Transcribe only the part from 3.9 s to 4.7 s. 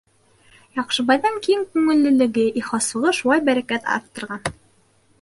арттырған.